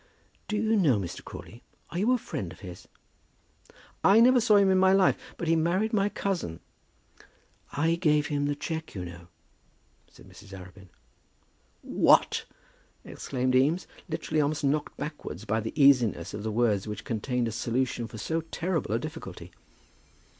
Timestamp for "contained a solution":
17.05-18.07